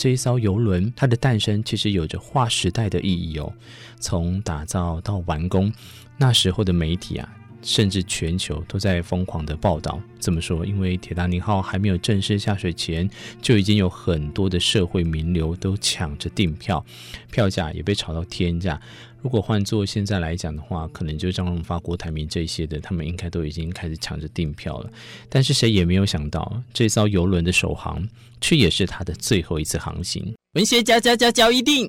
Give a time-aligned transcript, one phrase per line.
[0.00, 3.52] 这一艘游轮，它的诞生其实有着划时代的意义哦。
[4.00, 5.70] 从打造到完工，
[6.16, 7.28] 那时候的媒体啊。
[7.62, 10.00] 甚至全球都在疯狂的报道。
[10.18, 13.08] 这么说，因为铁达尼号还没有正式下水前，
[13.40, 16.84] 就已经有很多的社会名流都抢着订票，
[17.30, 18.80] 票价也被炒到天价。
[19.22, 24.90] 如果换作现在来讲的话，可能就张荣发、郭台铭这些的，他们应该都已经开始抢着订票了。
[25.28, 28.06] 但是谁也没有想到，这艘邮轮的首航，
[28.40, 30.34] 却也是它的最后一次航行。
[30.54, 31.86] 文学家家家教一定。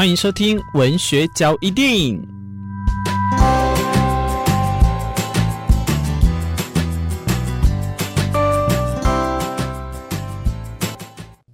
[0.00, 2.26] 欢迎收听文学交易电影。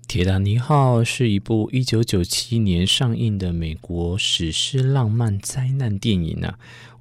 [0.07, 6.57] 铁达尼号是一部一九九七年上映的美国史诗浪漫灾难电影啊。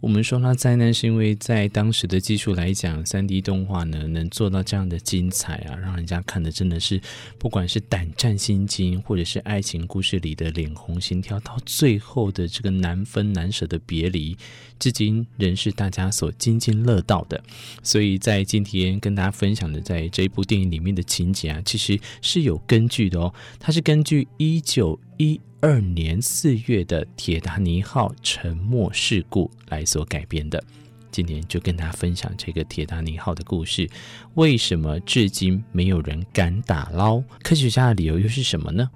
[0.06, 7.02] 我们说它灾难，是因为在当时的技术来讲，3D 动画呢能做到这样的精彩啊，让人家看的真的是
[7.40, 14.38] 不管是胆战心惊，或者是爱情故事里的脸红心跳，到最后的这个难分难舍的别离，
[14.78, 17.44] 至今仍是大家所津津乐道的。
[17.82, 30.64] 所以在今天跟大家分享的，在这一部电影里面的情节啊，其实是有根据的哦，它是根据一九一二年四月的铁达尼号沉没事故来所改编的，
[31.10, 33.90] 今天就跟大家分享这个铁达尼号的故事。
[34.36, 37.20] 为什么至今没有人敢打捞？
[37.42, 38.88] 科学家的理由又是什么呢？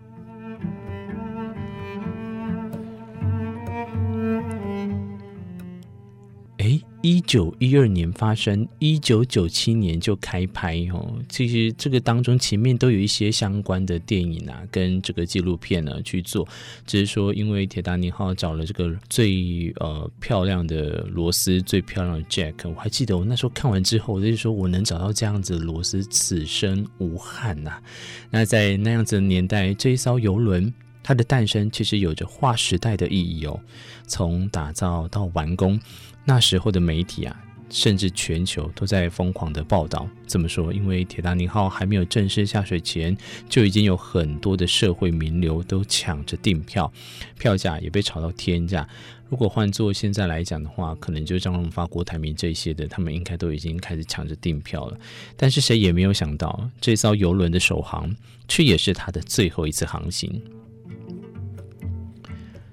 [7.01, 11.17] 一九一二年发生，一九九七年就开拍哦。
[11.29, 16.45] 其实这个当中前面都有一些相关的电影啊，跟这个纪录片呢去做。
[16.85, 22.69] 只是说，因为铁达尼号找了这个最呃漂亮的罗斯，最漂亮的 Jack。
[22.69, 27.83] 我还记得我那时候看完之后，我就说我能找到这样子的罗斯，此生无憾呐、啊。
[28.29, 30.73] 那在那样子的年代，这一艘游轮
[31.03, 33.59] 它的诞生其实有着划时代的意义哦。
[34.07, 35.79] 从打造到完工。
[36.25, 40.07] 那时候的媒体啊，甚至全球都在疯狂的报道。
[40.27, 43.17] 这么说，因为铁达尼号还没有正式下水前，
[43.47, 46.91] 就已经有很多的社会名流都抢着订票，
[47.39, 48.87] 票价也被炒到天价。
[49.27, 54.99] 如果换作现在来讲的话，可能就张荣发、郭台铭这些的，他们应该都已经开始抢着订票了。
[55.35, 58.15] 但是谁也没有想到，这艘邮轮的首航，
[58.47, 60.39] 却也是它的最后一次航行。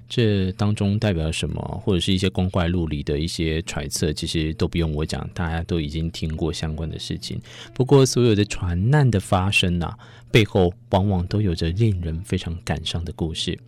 [0.09, 7.39] 这当中代表什么，或者是一些光怪陆离的一些揣测，其实都不用我讲，大家都已经听过相关的事情。
[7.73, 9.97] 不过，所有的船难的发生啊，
[10.31, 13.59] 背后往往都有着令人非常感伤的故事。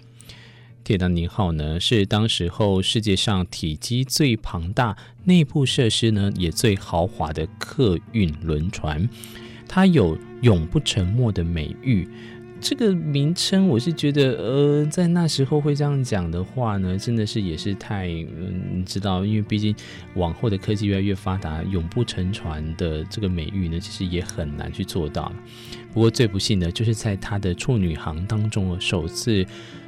[0.83, 9.07] 铁达尼号呢，是当时候世界上体积最庞大、内部设施呢也最豪华的客运轮船，
[9.67, 12.07] 它有永不沉没的美誉。
[12.61, 19.73] 这个名称，我是觉得，呃，在那时候会这样讲的话呢，真的是也是太，嗯，你知道，因为毕竟
[20.15, 25.31] 往后的科技越来越发达，永不沉船的这个美誉呢，其实也很难去做到。
[25.93, 29.45] 不过最不幸的就是在他的处女航当中，首次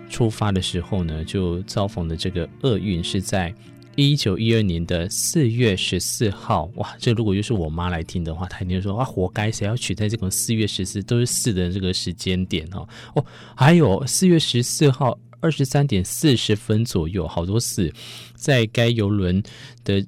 [0.09, 3.53] 出发的时候呢，就遭逢的这个厄运，是在。
[3.95, 13.25] 一九一二年的四月十四号，哇，这如果又是我妈来听的话，她一定说啊，活该，谁要取在这个四月十四都是四的这个时间点哦哦，
[13.55, 17.93] 还有四月十四号二十三点四十分左右，好多四，
[18.33, 19.43] 在该邮轮
[19.83, 20.03] 的，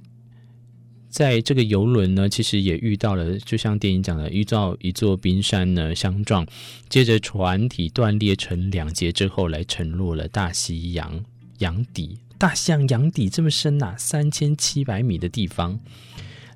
[1.09, 6.47] 在这个邮轮呢，其实也遇到了，就像电影讲的，遇到一座冰山呢相撞，
[6.87, 11.23] 接着船体断裂成两截之后，来沉入了大西洋
[11.57, 12.17] 洋底。
[12.43, 15.79] 大西洋底这么深呐、啊，三千七百米的地方，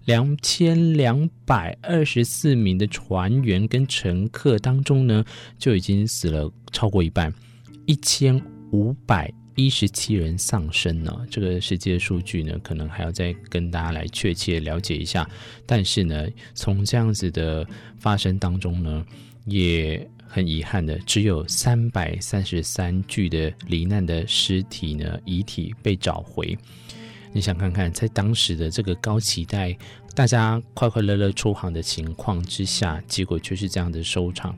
[0.03, 5.23] 两千两百二十四名的船员跟乘客当中呢，
[5.57, 7.33] 就已经死了超过一半，
[7.85, 8.37] 一千
[8.73, 11.25] 五百一十七人丧生了。
[11.31, 15.25] 这个实际的数据呢，可能还要再跟大家来确切了解一下。
[15.65, 17.65] 但是呢，从这样子的
[17.97, 19.05] 发生当中呢，
[19.47, 20.07] 也。
[20.29, 26.55] 很遗憾的，只有三百三十三具的罹难的尸体呢，遗体被找回。
[27.31, 29.75] 你想看看，在当时的这个高期待、
[30.13, 34.53] 大家快快乐乐出航的情况之下，结果却是这样的收场。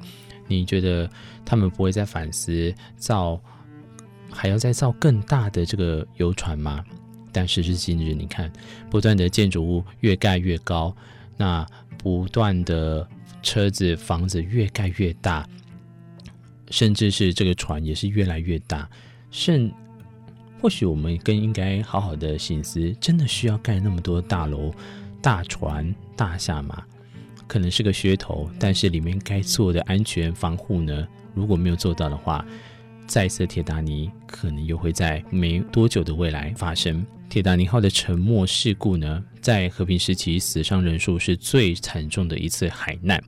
[0.47, 1.07] 你觉得
[1.45, 3.39] 他们不会再反思造，
[4.31, 6.83] 还要再造更大的这个游船吗？
[7.31, 8.51] 但时至今日，你看，
[8.89, 10.93] 不断的建筑物越盖越高，
[11.37, 11.65] 那
[11.99, 13.07] 不断的
[13.43, 15.47] 车子、房子越盖越大。
[16.71, 18.87] 甚至是这个船也是越来越大，
[19.31, 19.71] 甚
[20.61, 24.71] 或许我们更应该好好的省思，真的需要盖那么多大楼，
[25.19, 26.83] 大船大下马，
[27.47, 32.45] 可能是个噱头，但是里面该做的安全防护呢，如果没有做到的话，
[33.09, 37.03] 再次铁达尼可能又会在没多久的未来发生。
[37.27, 43.21] 铁达尼号的沉没事故呢，在和平时期死伤人数是最惨重的一次海难。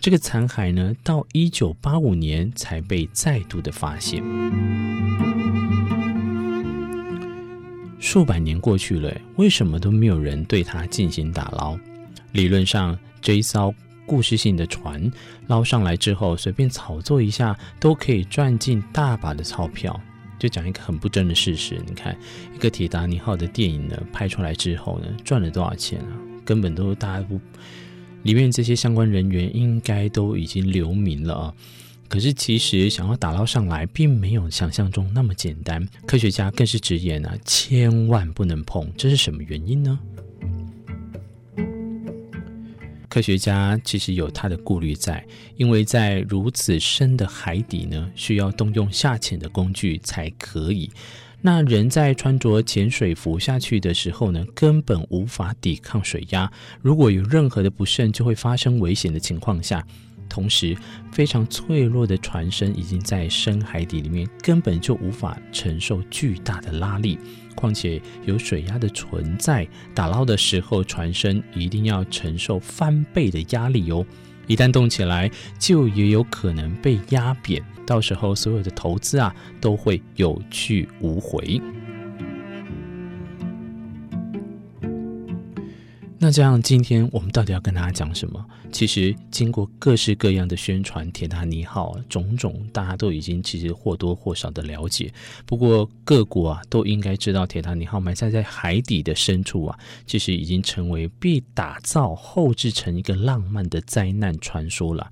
[0.00, 4.20] 这个残骸呢，到一九八五年才被再度的发现。
[8.00, 11.78] 数百年过去了，为什么都没有人对它进行打捞？
[12.32, 13.72] 理论上，这一艘
[14.12, 15.10] 故事性的船
[15.46, 19.98] 捞上来之后，随便炒作一下，都可以赚进大把的钞票。
[20.38, 22.14] 就讲一个很不争的事实，你看，
[22.54, 26.12] 一个铁达尼号的电影呢，拍出来之后呢，赚了多少钱啊？
[26.44, 27.40] 根本都大家不。
[28.22, 31.54] 里面这些相关人员应该都已经留名了啊，
[32.06, 35.82] 可是其实想要打捞上来，并没有想象中那么简单。
[36.06, 38.92] 科学家更是直言啊，千万不能碰。
[38.94, 39.98] 这是什么原因呢？
[43.12, 45.22] 科学家其实有他的顾虑在，
[45.58, 50.90] 因为在如此深的海底呢，需要动用下潜的工具才可以。
[51.42, 56.50] 那人在穿着潜水服下去的时候呢，根本无法抵抗水压。
[56.80, 59.86] 如果有任何的不慎，就会发生危险的情况下，
[60.26, 60.74] 同时
[61.12, 67.18] 非常脆弱的船身已经在深海底里面，根本就无法承受巨大的拉力。
[67.54, 74.04] 况且有水压的存在，打捞的时候船身一定要承受翻倍的压力哦。
[74.46, 81.60] 一旦动起来，就也有可能被压扁，到时候所有的投资啊都会有去无回。
[86.22, 88.46] 那这样，今天我们到底要跟大家讲什么？
[88.70, 95.12] 其实，经过各式各样的宣传，铁达尼号种种，大家都已经其实或多或少的了解。
[95.44, 99.76] 不过，各国啊都应该知道，铁达尼号埋在在海底的深处啊，
[100.06, 105.10] 其实已经成为被打造、后制成一个浪漫的灾难传说了。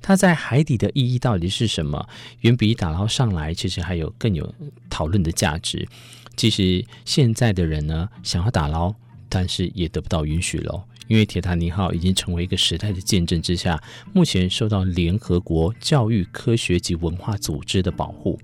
[0.00, 2.08] 它在海底的意义到底是什么？
[2.40, 4.54] 远比打捞上来，其实还有更有
[4.88, 5.86] 讨论的价值。
[6.34, 8.94] 其实，现在的人呢，想要打捞。
[9.28, 13.82] 但是也得不到允许了，因为铁达尼号已经成为一个时代的见证之下，
[14.12, 18.38] 目前受到联合国教育、科学及文化组织的保护。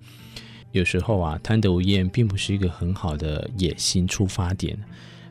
[0.72, 4.78] 有时候啊，贪得无厌并不是一个很好的野心出发点。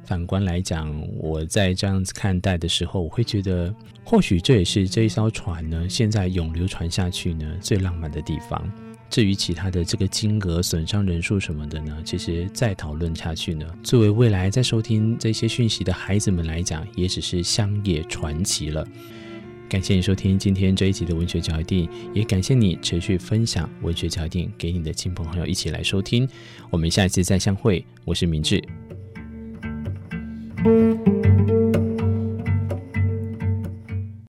[0.03, 3.73] 反观来讲，我在这样子看待的时候，我会觉得，
[4.03, 8.90] 或许这也是这一艘船呢，现在永流传下去呢，最浪漫的地方。
[9.11, 12.01] 至于其他的这个金额、损伤人数什么的呢？
[12.05, 18.87] 其实再讨论下去呢，作为未来在收听这些讯息的孩子们来讲，也只是乡野传奇了。
[19.67, 26.27] 感谢你收听今天这一集的文学脚印，也感谢你持续分享文学脚印给你的亲朋好友一起来收听。
[26.69, 28.63] 我们下一次再相会，我是明志。